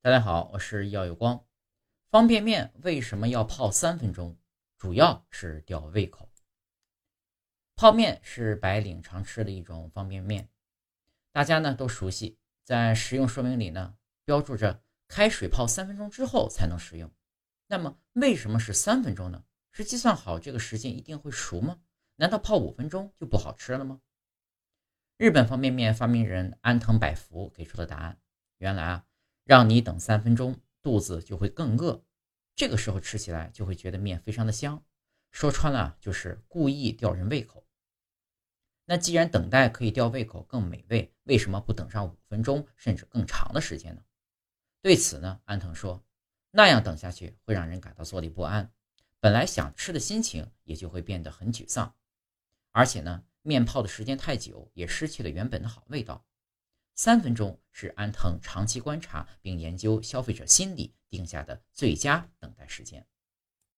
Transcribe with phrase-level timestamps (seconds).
[0.00, 1.44] 大家好，我是耀有光。
[2.08, 4.38] 方便面为什么要泡三分钟？
[4.76, 6.30] 主要是吊胃口。
[7.74, 10.48] 泡面是白领常吃的一种方便面，
[11.32, 12.38] 大家呢都熟悉。
[12.62, 17.12] 在食用说明里呢，标注着开水泡三分钟之后才能食用。
[17.66, 19.42] 那么为什么是三分钟呢？
[19.72, 21.80] 是计算好这个时间一定会熟吗？
[22.14, 24.00] 难道泡五分钟就不好吃了吗？
[25.16, 28.20] 日本方便面发明人安藤百福给出的答案，
[28.58, 29.04] 原来啊。
[29.48, 32.04] 让你等三分钟，肚子就会更饿，
[32.54, 34.84] 这个时候吃起来就会觉得面非常的香。
[35.30, 37.66] 说穿了就是故意吊人胃口。
[38.84, 44.02] 那既然等待可以吊胃口更美味，为什么不等上五分钟甚至更长的时间呢？
[44.82, 46.04] 对此呢，安藤说，
[46.50, 48.70] 那样等下去会让人感到坐立不安，
[49.18, 51.94] 本来想吃的心情也就会变得很沮丧，
[52.72, 56.26] 而且呢，面泡的时间太久，也失去了原本的好味道。
[56.98, 63.06] 三分钟是安藤长期观察并研究消费者心理定下的最佳等待时间。